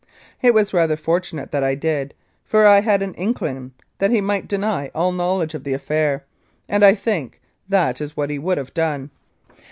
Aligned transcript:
It 0.41 0.55
was 0.55 0.73
rather 0.73 0.95
fortunate 0.97 1.51
that 1.51 1.63
I 1.63 1.75
did, 1.75 2.15
for 2.43 2.65
I 2.65 2.81
had 2.81 3.03
an 3.03 3.13
inkling 3.13 3.73
that 3.99 4.09
he 4.09 4.19
might 4.19 4.47
deny 4.47 4.89
all 4.95 5.11
knowledge 5.11 5.53
of 5.53 5.63
the 5.63 5.73
affair, 5.75 6.23
and 6.67 6.83
I 6.83 6.95
think 6.95 7.39
that 7.69 8.01
is 8.01 8.17
what 8.17 8.31
he 8.31 8.39
would 8.39 8.57
have 8.57 8.73
done. 8.73 9.11